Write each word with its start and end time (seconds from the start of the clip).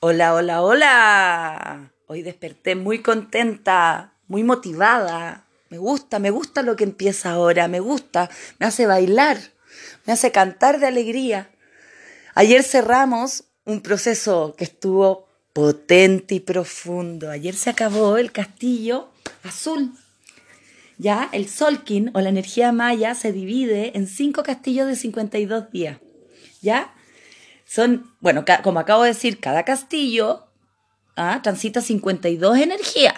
Hola, 0.00 0.32
hola, 0.32 0.62
hola. 0.62 1.90
Hoy 2.06 2.22
desperté 2.22 2.76
muy 2.76 3.02
contenta, 3.02 4.12
muy 4.28 4.44
motivada. 4.44 5.44
Me 5.70 5.78
gusta, 5.78 6.20
me 6.20 6.30
gusta 6.30 6.62
lo 6.62 6.76
que 6.76 6.84
empieza 6.84 7.32
ahora, 7.32 7.66
me 7.66 7.80
gusta, 7.80 8.30
me 8.60 8.66
hace 8.66 8.86
bailar, 8.86 9.38
me 10.06 10.12
hace 10.12 10.30
cantar 10.30 10.78
de 10.78 10.86
alegría. 10.86 11.50
Ayer 12.36 12.62
cerramos 12.62 13.46
un 13.64 13.80
proceso 13.80 14.54
que 14.56 14.62
estuvo 14.62 15.26
potente 15.52 16.36
y 16.36 16.40
profundo. 16.40 17.28
Ayer 17.28 17.56
se 17.56 17.70
acabó 17.70 18.18
el 18.18 18.30
castillo 18.30 19.08
azul. 19.42 19.94
Ya 20.96 21.28
el 21.32 21.48
Solkin 21.48 22.12
o 22.14 22.20
la 22.20 22.28
energía 22.28 22.70
maya 22.70 23.16
se 23.16 23.32
divide 23.32 23.96
en 23.96 24.06
cinco 24.06 24.44
castillos 24.44 24.86
de 24.86 24.94
52 24.94 25.72
días. 25.72 25.98
¿Ya? 26.62 26.94
Son, 27.68 28.10
bueno, 28.20 28.46
como 28.62 28.80
acabo 28.80 29.02
de 29.02 29.10
decir, 29.10 29.40
cada 29.40 29.62
castillo 29.62 30.46
¿ah? 31.16 31.40
transita 31.42 31.82
52 31.82 32.56
energías. 32.60 33.14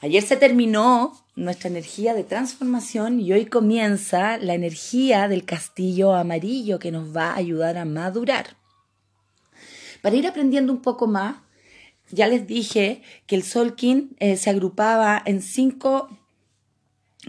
Ayer 0.00 0.24
se 0.24 0.36
terminó 0.36 1.16
nuestra 1.36 1.70
energía 1.70 2.14
de 2.14 2.24
transformación 2.24 3.20
y 3.20 3.32
hoy 3.32 3.46
comienza 3.46 4.38
la 4.38 4.54
energía 4.54 5.28
del 5.28 5.44
castillo 5.44 6.16
amarillo 6.16 6.80
que 6.80 6.90
nos 6.90 7.16
va 7.16 7.30
a 7.30 7.36
ayudar 7.36 7.78
a 7.78 7.84
madurar. 7.84 8.56
Para 10.02 10.16
ir 10.16 10.26
aprendiendo 10.26 10.72
un 10.72 10.82
poco 10.82 11.06
más, 11.06 11.36
ya 12.10 12.26
les 12.26 12.44
dije 12.44 13.02
que 13.28 13.36
el 13.36 13.44
Solkin 13.44 14.16
eh, 14.18 14.36
se 14.36 14.50
agrupaba 14.50 15.22
en 15.24 15.42
cinco 15.42 16.08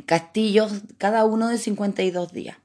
castillos, 0.08 0.72
cada 0.98 1.24
uno 1.26 1.50
de 1.50 1.60
52 1.60 2.34
días. 2.34 2.58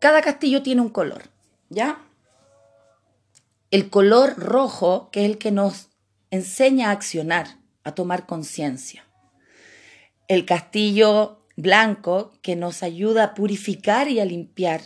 Cada 0.00 0.22
castillo 0.22 0.62
tiene 0.62 0.80
un 0.80 0.88
color, 0.88 1.24
¿ya? 1.68 2.02
El 3.70 3.90
color 3.90 4.36
rojo, 4.38 5.10
que 5.12 5.24
es 5.24 5.30
el 5.30 5.38
que 5.38 5.50
nos 5.50 5.90
enseña 6.30 6.88
a 6.88 6.92
accionar, 6.92 7.58
a 7.84 7.94
tomar 7.94 8.26
conciencia. 8.26 9.04
El 10.26 10.46
castillo 10.46 11.44
blanco, 11.56 12.32
que 12.40 12.56
nos 12.56 12.82
ayuda 12.82 13.24
a 13.24 13.34
purificar 13.34 14.08
y 14.08 14.20
a 14.20 14.24
limpiar. 14.24 14.80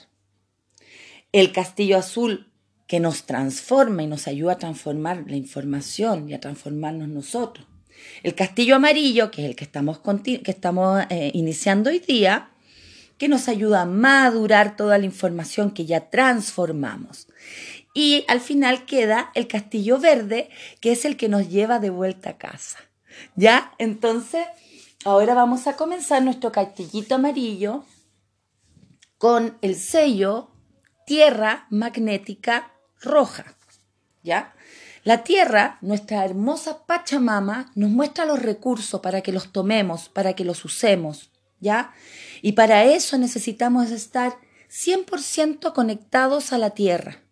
El 1.31 1.53
castillo 1.53 1.97
azul, 1.97 2.51
que 2.89 2.99
nos 2.99 3.25
transforma 3.25 4.03
y 4.03 4.09
nos 4.09 4.27
ayuda 4.27 4.55
a 4.55 4.59
transformar 4.59 5.25
la 5.29 5.37
información 5.37 6.29
y 6.29 6.35
a 6.35 6.41
transformarnos 6.41 7.09
nosotros. 7.09 7.67
El 8.25 8.35
castillo 8.35 8.75
amarillo, 8.75 9.31
que 9.31 9.45
es 9.45 9.51
el 9.51 9.57
que 9.57 9.65
estamos, 9.65 10.01
que 10.25 10.51
estamos 10.51 11.05
eh, 11.09 11.31
iniciando 11.35 11.91
hoy 11.91 12.01
día, 12.01 12.51
que 13.19 13.29
nos 13.29 13.49
ayuda 13.49 13.83
a 13.83 13.87
madurar 13.87 14.77
toda 14.77 14.99
la 14.99 15.05
información 15.05 15.71
que 15.71 15.87
ya 15.87 16.11
transformamos. 16.11 17.29
Y 17.95 18.25
al 18.27 18.41
final 18.41 18.87
queda 18.87 19.31
el 19.35 19.47
castillo 19.47 19.99
verde, 19.99 20.51
que 20.81 20.93
es 20.93 21.05
el 21.05 21.17
que 21.17 21.29
nos 21.29 21.49
lleva 21.49 21.79
de 21.79 21.91
vuelta 21.91 22.31
a 22.31 22.39
casa. 22.39 22.79
¿Ya? 23.37 23.73
Entonces, 23.79 24.45
ahora 25.05 25.35
vamos 25.35 25.69
a 25.69 25.77
comenzar 25.77 26.23
nuestro 26.23 26.51
castillito 26.51 27.15
amarillo 27.15 27.85
con 29.19 29.57
el 29.63 29.77
sello 29.77 30.51
Tierra 31.07 31.67
Magnética 31.71 32.73
Roja. 33.01 33.57
¿Ya? 34.25 34.55
La 35.05 35.23
Tierra, 35.23 35.79
nuestra 35.83 36.25
hermosa 36.25 36.87
Pachamama, 36.87 37.71
nos 37.75 37.91
muestra 37.91 38.25
los 38.25 38.43
recursos 38.43 39.01
para 39.01 39.21
que 39.21 39.33
los 39.33 39.53
tomemos, 39.53 40.09
para 40.09 40.33
que 40.33 40.45
los 40.45 40.65
usemos. 40.65 41.31
¿Ya? 41.61 41.95
Y 42.43 42.53
para 42.53 42.85
eso 42.85 43.17
necesitamos 43.19 43.91
estar 43.91 44.39
100% 44.71 45.73
conectados 45.73 46.53
a 46.53 46.59
la 46.59 46.71
tierra. 46.71 47.23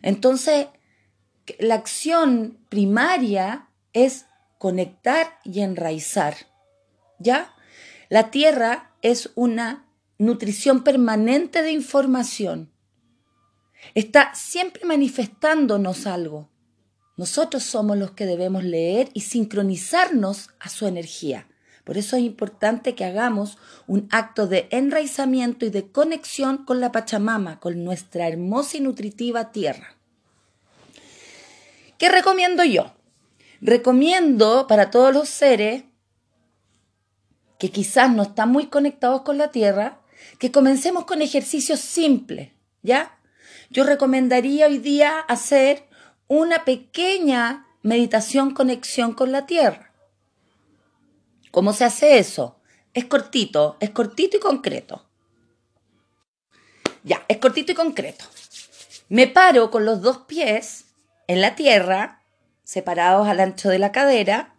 Entonces, 0.00 0.66
la 1.58 1.74
acción 1.74 2.58
primaria 2.68 3.68
es 3.92 4.26
conectar 4.58 5.38
y 5.44 5.60
enraizar. 5.60 6.34
¿Ya? 7.18 7.54
La 8.08 8.30
tierra 8.30 8.92
es 9.02 9.30
una 9.34 9.86
nutrición 10.18 10.84
permanente 10.84 11.62
de 11.62 11.72
información. 11.72 12.72
Está 13.94 14.34
siempre 14.34 14.84
manifestándonos 14.84 16.06
algo. 16.06 16.48
Nosotros 17.16 17.62
somos 17.62 17.98
los 17.98 18.12
que 18.12 18.26
debemos 18.26 18.64
leer 18.64 19.10
y 19.12 19.22
sincronizarnos 19.22 20.50
a 20.58 20.68
su 20.68 20.86
energía. 20.86 21.48
Por 21.84 21.98
eso 21.98 22.16
es 22.16 22.22
importante 22.22 22.94
que 22.94 23.04
hagamos 23.04 23.58
un 23.86 24.08
acto 24.10 24.46
de 24.46 24.68
enraizamiento 24.70 25.66
y 25.66 25.70
de 25.70 25.90
conexión 25.90 26.64
con 26.64 26.80
la 26.80 26.92
Pachamama, 26.92 27.58
con 27.58 27.82
nuestra 27.84 28.28
hermosa 28.28 28.76
y 28.76 28.80
nutritiva 28.80 29.50
tierra. 29.50 29.96
¿Qué 31.98 32.08
recomiendo 32.08 32.64
yo? 32.64 32.92
Recomiendo 33.60 34.66
para 34.66 34.90
todos 34.90 35.12
los 35.12 35.28
seres 35.28 35.84
que 37.58 37.70
quizás 37.70 38.12
no 38.12 38.24
están 38.24 38.50
muy 38.50 38.66
conectados 38.66 39.22
con 39.22 39.38
la 39.38 39.52
tierra, 39.52 40.00
que 40.38 40.50
comencemos 40.50 41.04
con 41.04 41.22
ejercicios 41.22 41.78
simples, 41.78 42.50
¿ya? 42.82 43.18
Yo 43.70 43.84
recomendaría 43.84 44.66
hoy 44.66 44.78
día 44.78 45.20
hacer 45.20 45.88
una 46.26 46.64
pequeña 46.64 47.66
meditación 47.82 48.52
conexión 48.52 49.14
con 49.14 49.30
la 49.30 49.46
tierra. 49.46 49.91
¿Cómo 51.52 51.74
se 51.74 51.84
hace 51.84 52.18
eso? 52.18 52.56
Es 52.94 53.04
cortito, 53.04 53.76
es 53.78 53.90
cortito 53.90 54.38
y 54.38 54.40
concreto. 54.40 55.04
Ya, 57.04 57.26
es 57.28 57.36
cortito 57.36 57.72
y 57.72 57.74
concreto. 57.74 58.24
Me 59.10 59.26
paro 59.26 59.70
con 59.70 59.84
los 59.84 60.00
dos 60.00 60.18
pies 60.26 60.94
en 61.26 61.42
la 61.42 61.54
tierra, 61.54 62.22
separados 62.64 63.28
al 63.28 63.38
ancho 63.38 63.68
de 63.68 63.78
la 63.78 63.92
cadera, 63.92 64.54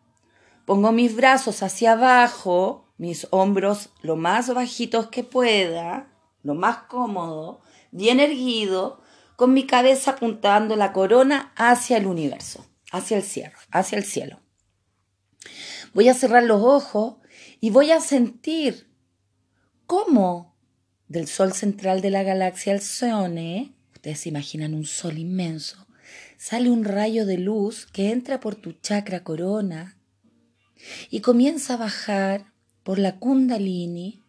pongo 0.66 0.92
mis 0.92 1.16
brazos 1.16 1.64
hacia 1.64 1.94
abajo, 1.94 2.86
mis 2.98 3.26
hombros 3.32 3.90
lo 4.04 4.16
más 4.16 4.54
bajitos 4.54 5.08
que 5.08 5.24
pueda, 5.24 6.14
lo 6.44 6.54
más 6.54 6.84
cómodo, 6.84 7.62
bien 7.90 8.20
erguido, 8.20 9.02
con 9.36 9.52
mi 9.52 9.66
cabeza 9.66 10.12
apuntando 10.12 10.76
la 10.76 10.94
corona 10.94 11.54
hacia 11.56 11.98
el 11.98 12.06
universo, 12.06 12.68
hacia 12.92 13.18
el 13.18 13.24
cielo, 13.24 13.58
hacia 13.72 13.98
el 13.98 14.04
cielo. 14.04 14.43
Voy 15.94 16.10
a 16.10 16.14
cerrar 16.14 16.44
los 16.44 16.62
ojos 16.62 17.16
y 17.60 17.70
voy 17.70 17.92
a 17.92 18.02
sentir 18.02 18.88
cómo 19.86 20.56
del 21.08 21.28
sol 21.28 21.54
central 21.54 22.02
de 22.02 22.10
la 22.10 22.24
galaxia 22.24 22.74
Alcyone, 22.74 23.74
ustedes 23.94 24.22
se 24.22 24.30
imaginan 24.30 24.74
un 24.74 24.86
sol 24.86 25.18
inmenso, 25.18 25.88
sale 26.38 26.70
un 26.70 26.84
rayo 26.84 27.26
de 27.26 27.38
luz 27.38 27.86
que 27.86 28.12
entra 28.12 28.40
por 28.40 28.56
tu 28.56 28.74
chakra 28.74 29.24
corona 29.24 29.98
y 31.10 31.22
comienza 31.22 31.76
a 31.76 31.78
bajar 31.78 32.54
por 32.84 33.00
la 33.00 33.20
kundalini. 33.20 34.22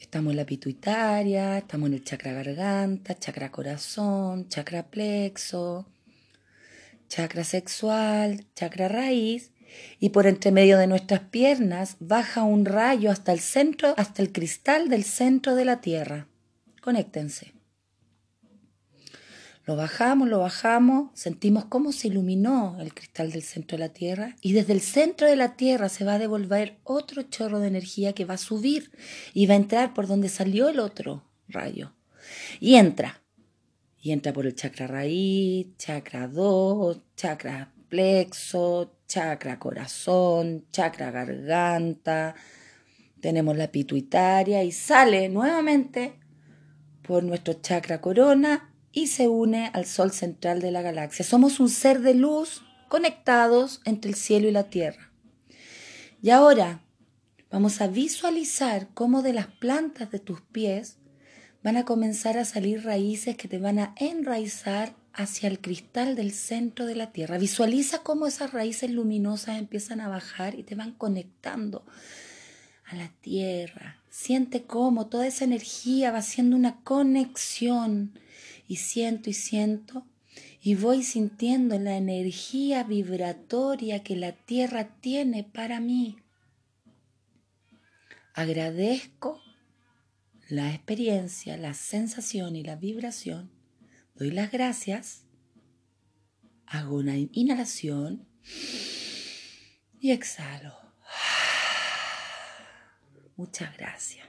Estamos 0.00 0.32
en 0.32 0.36
la 0.36 0.46
pituitaria, 0.46 1.58
estamos 1.58 1.88
en 1.88 1.94
el 1.94 2.04
chakra 2.04 2.32
garganta, 2.32 3.18
chakra 3.18 3.50
corazón, 3.50 4.48
chakra 4.48 4.90
plexo, 4.90 5.86
chakra 7.08 7.44
sexual, 7.44 8.46
chakra 8.54 8.88
raíz 8.88 9.53
y 9.98 10.10
por 10.10 10.26
entre 10.26 10.52
medio 10.52 10.78
de 10.78 10.86
nuestras 10.86 11.20
piernas 11.20 11.96
baja 12.00 12.42
un 12.42 12.64
rayo 12.64 13.10
hasta 13.10 13.32
el 13.32 13.40
centro, 13.40 13.94
hasta 13.96 14.22
el 14.22 14.32
cristal 14.32 14.88
del 14.88 15.04
centro 15.04 15.54
de 15.54 15.64
la 15.64 15.80
Tierra. 15.80 16.28
Conéctense. 16.80 17.54
Lo 19.66 19.76
bajamos, 19.76 20.28
lo 20.28 20.40
bajamos, 20.40 21.10
sentimos 21.14 21.64
cómo 21.64 21.92
se 21.92 22.08
iluminó 22.08 22.76
el 22.80 22.92
cristal 22.92 23.32
del 23.32 23.42
centro 23.42 23.78
de 23.78 23.84
la 23.84 23.92
Tierra 23.94 24.36
y 24.42 24.52
desde 24.52 24.74
el 24.74 24.82
centro 24.82 25.26
de 25.26 25.36
la 25.36 25.56
Tierra 25.56 25.88
se 25.88 26.04
va 26.04 26.14
a 26.14 26.18
devolver 26.18 26.76
otro 26.84 27.22
chorro 27.22 27.60
de 27.60 27.68
energía 27.68 28.12
que 28.12 28.26
va 28.26 28.34
a 28.34 28.38
subir 28.38 28.90
y 29.32 29.46
va 29.46 29.54
a 29.54 29.56
entrar 29.56 29.94
por 29.94 30.06
donde 30.06 30.28
salió 30.28 30.68
el 30.68 30.80
otro 30.80 31.24
rayo. 31.48 31.94
Y 32.60 32.74
entra. 32.74 33.22
Y 34.02 34.12
entra 34.12 34.34
por 34.34 34.44
el 34.44 34.54
chakra 34.54 34.86
raíz, 34.86 35.68
chakra 35.78 36.28
2, 36.28 37.00
chakra 37.16 37.72
plexo, 37.88 38.93
chakra 39.06 39.58
corazón, 39.58 40.66
chakra 40.70 41.10
garganta, 41.10 42.34
tenemos 43.20 43.56
la 43.56 43.68
pituitaria 43.68 44.62
y 44.64 44.72
sale 44.72 45.28
nuevamente 45.28 46.18
por 47.02 47.24
nuestro 47.24 47.54
chakra 47.54 48.00
corona 48.00 48.74
y 48.92 49.08
se 49.08 49.28
une 49.28 49.70
al 49.72 49.86
sol 49.86 50.12
central 50.12 50.60
de 50.60 50.70
la 50.70 50.82
galaxia. 50.82 51.24
Somos 51.24 51.58
un 51.58 51.68
ser 51.68 52.00
de 52.00 52.14
luz 52.14 52.62
conectados 52.88 53.80
entre 53.84 54.10
el 54.10 54.16
cielo 54.16 54.48
y 54.48 54.52
la 54.52 54.64
tierra. 54.64 55.10
Y 56.22 56.30
ahora 56.30 56.82
vamos 57.50 57.80
a 57.80 57.86
visualizar 57.86 58.88
cómo 58.94 59.22
de 59.22 59.32
las 59.32 59.46
plantas 59.46 60.10
de 60.10 60.18
tus 60.18 60.40
pies 60.40 60.98
van 61.62 61.76
a 61.76 61.84
comenzar 61.84 62.38
a 62.38 62.44
salir 62.44 62.84
raíces 62.84 63.36
que 63.36 63.48
te 63.48 63.58
van 63.58 63.78
a 63.78 63.94
enraizar 63.96 64.94
hacia 65.14 65.48
el 65.48 65.60
cristal 65.60 66.16
del 66.16 66.32
centro 66.32 66.86
de 66.86 66.96
la 66.96 67.12
Tierra. 67.12 67.38
Visualiza 67.38 68.02
cómo 68.02 68.26
esas 68.26 68.52
raíces 68.52 68.90
luminosas 68.90 69.58
empiezan 69.58 70.00
a 70.00 70.08
bajar 70.08 70.58
y 70.58 70.64
te 70.64 70.74
van 70.74 70.92
conectando 70.92 71.84
a 72.84 72.96
la 72.96 73.08
Tierra. 73.20 74.02
Siente 74.10 74.64
cómo 74.64 75.06
toda 75.06 75.26
esa 75.26 75.44
energía 75.44 76.10
va 76.10 76.18
haciendo 76.18 76.56
una 76.56 76.80
conexión 76.82 78.18
y 78.68 78.76
siento 78.76 79.30
y 79.30 79.34
siento 79.34 80.04
y 80.60 80.74
voy 80.76 81.02
sintiendo 81.02 81.78
la 81.78 81.96
energía 81.96 82.84
vibratoria 82.84 84.02
que 84.02 84.16
la 84.16 84.32
tierra 84.32 84.96
tiene 85.00 85.44
para 85.44 85.78
mí. 85.78 86.16
Agradezco 88.32 89.42
la 90.48 90.72
experiencia, 90.72 91.58
la 91.58 91.74
sensación 91.74 92.56
y 92.56 92.62
la 92.62 92.76
vibración. 92.76 93.53
Doy 94.14 94.30
las 94.30 94.52
gracias. 94.52 95.24
Hago 96.66 96.96
una 96.96 97.16
inhalación 97.16 98.28
y 99.98 100.12
exhalo. 100.12 100.72
Muchas 103.36 103.76
gracias. 103.76 104.28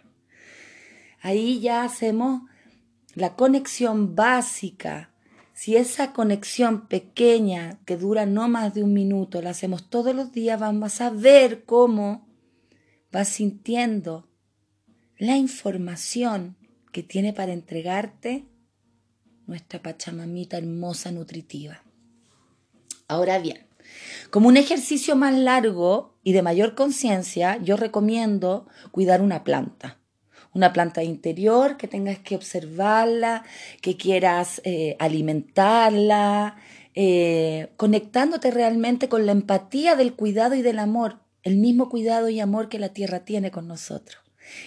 Ahí 1.22 1.60
ya 1.60 1.84
hacemos 1.84 2.42
la 3.14 3.36
conexión 3.36 4.16
básica. 4.16 5.12
Si 5.54 5.78
esa 5.78 6.14
conexión 6.14 6.88
pequeña 6.88 7.80
que 7.86 7.96
dura 7.96 8.26
no 8.26 8.50
más 8.50 8.74
de 8.74 8.84
un 8.84 8.94
minuto 8.94 9.42
la 9.44 9.52
hacemos 9.52 9.90
todos 9.92 10.16
los 10.16 10.32
días, 10.32 10.60
vamos 10.60 11.00
a 11.00 11.12
ver 11.12 11.64
cómo 11.64 12.28
vas 13.12 13.30
sintiendo 13.30 14.28
la 15.18 15.38
información 15.38 16.58
que 16.92 17.04
tiene 17.04 17.34
para 17.34 17.54
entregarte 17.54 18.48
nuestra 19.48 19.82
Pachamamita 19.82 20.58
hermosa, 20.58 21.12
nutritiva. 21.12 21.84
Ahora 23.08 23.40
bien, 23.40 23.66
como 24.30 24.48
un 24.48 24.58
ejercicio 24.58 25.16
más 25.16 25.36
largo 25.36 26.16
y 26.24 26.34
de 26.34 26.42
mayor 26.42 26.76
conciencia, 26.76 27.58
yo 27.58 27.78
recomiendo 27.78 28.68
cuidar 28.92 29.22
una 29.22 29.44
planta. 29.44 30.00
Una 30.54 30.72
planta 30.72 31.04
interior 31.04 31.78
que 31.78 31.88
tengas 31.88 32.20
que 32.20 32.36
observarla, 32.36 33.44
que 33.82 33.98
quieras 33.98 34.62
eh, 34.64 34.96
alimentarla, 35.00 36.56
eh, 36.94 37.74
conectándote 37.76 38.52
realmente 38.52 39.10
con 39.10 39.26
la 39.26 39.34
empatía 39.34 39.96
del 39.98 40.14
cuidado 40.14 40.56
y 40.56 40.62
del 40.62 40.80
amor, 40.80 41.20
el 41.44 41.58
mismo 41.58 41.90
cuidado 41.90 42.30
y 42.30 42.40
amor 42.40 42.70
que 42.70 42.80
la 42.80 42.90
tierra 42.90 43.26
tiene 43.26 43.52
con 43.52 43.68
nosotros. 43.68 44.24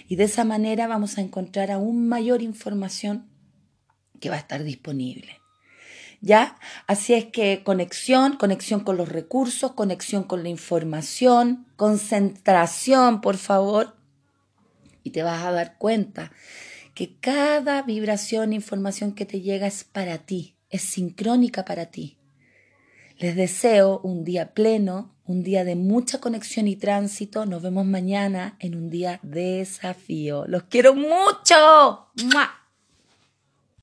Y 0.09 0.17
de 0.17 0.25
esa 0.25 0.45
manera 0.45 0.87
vamos 0.87 1.17
a 1.17 1.23
encontrar 1.23 1.71
aún 1.71 2.07
mayor 2.07 2.43
información 2.43 3.31
que 4.19 4.31
va 4.31 4.37
a 4.37 4.41
estar 4.41 4.63
disponible. 4.63 5.39
¿ya? 6.21 6.59
Así 6.87 7.15
es 7.15 7.27
que 7.27 7.63
conexión, 7.65 8.37
conexión 8.37 8.81
con 8.81 8.97
los 8.97 9.09
recursos, 9.09 9.73
conexión 9.73 10.25
con 10.25 10.43
la 10.43 10.49
información, 10.49 11.67
concentración, 11.77 13.21
por 13.21 13.37
favor, 13.37 13.97
y 15.03 15.11
te 15.11 15.23
vas 15.23 15.45
a 15.45 15.53
dar 15.53 15.79
cuenta 15.79 16.33
que 16.95 17.17
cada 17.21 17.83
vibración, 17.83 18.53
información 18.53 19.13
que 19.13 19.25
te 19.25 19.41
llega 19.41 19.67
es 19.67 19.85
para 19.85 20.19
ti, 20.19 20.57
es 20.71 20.83
sincrónica 20.83 21.65
para 21.65 21.87
ti. 21.87 22.17
Les 23.19 23.35
deseo 23.35 24.01
un 24.03 24.25
día 24.25 24.55
pleno, 24.55 25.15
un 25.25 25.43
día 25.43 25.65
de 25.65 25.75
mucha 25.75 26.21
conexión 26.21 26.69
y 26.69 26.77
tránsito. 26.77 27.47
Nos 27.47 27.63
vemos 27.63 27.85
mañana 27.85 28.57
en 28.61 28.77
un 28.77 28.91
día 28.91 29.19
de 29.23 29.59
desafío. 29.59 30.45
Los 30.47 30.65
quiero 30.65 30.95
mucho. 30.95 32.11